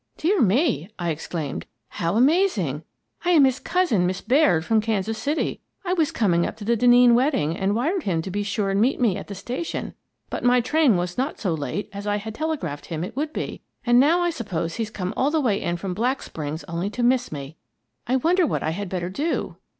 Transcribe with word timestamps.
"Dear 0.17 0.41
me!" 0.41 0.89
I 0.97 1.11
exclaimed 1.11 1.67
"How 1.89 2.15
amazing! 2.15 2.81
I 3.23 3.29
am 3.29 3.45
his 3.45 3.59
cousin, 3.59 4.07
Miss 4.07 4.19
Baird, 4.19 4.65
from 4.65 4.81
Kansas 4.81 5.19
City. 5.19 5.61
I 5.85 5.93
was 5.93 6.11
coming 6.11 6.43
up 6.43 6.57
to 6.57 6.65
the 6.65 6.75
Denneen 6.75 7.13
wedding 7.13 7.55
and 7.55 7.75
wired 7.75 8.01
him 8.01 8.23
to 8.23 8.31
be 8.31 8.41
sure 8.41 8.71
and 8.71 8.81
meet 8.81 8.99
me 8.99 9.15
at 9.15 9.27
the 9.27 9.35
station, 9.35 9.93
but 10.31 10.43
my 10.43 10.59
train 10.59 10.97
was 10.97 11.19
not 11.19 11.39
so 11.39 11.53
late 11.53 11.87
as 11.93 12.07
I 12.07 12.15
had 12.15 12.33
telegraphed 12.33 12.87
him 12.87 13.03
it 13.03 13.15
would 13.15 13.31
be, 13.31 13.61
and 13.85 13.99
now 13.99 14.21
I 14.21 14.31
suppose 14.31 14.77
he's 14.77 14.89
come 14.89 15.13
all 15.15 15.29
the 15.29 15.39
way 15.39 15.61
in 15.61 15.77
from 15.77 15.93
Black 15.93 16.23
Springs 16.23 16.63
only 16.63 16.89
to 16.89 17.03
miss 17.03 17.31
me. 17.31 17.57
I 18.07 18.15
wonder 18.15 18.47
what 18.47 18.63
I 18.63 18.71
had 18.71 18.89
better 18.89 19.11
do?" 19.11 19.57